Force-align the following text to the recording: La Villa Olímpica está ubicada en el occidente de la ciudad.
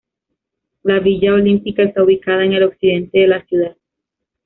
La 0.81 0.97
Villa 0.99 1.35
Olímpica 1.35 1.83
está 1.83 2.01
ubicada 2.03 2.43
en 2.43 2.53
el 2.53 2.63
occidente 2.63 3.19
de 3.19 3.27
la 3.27 3.45
ciudad. 3.45 3.77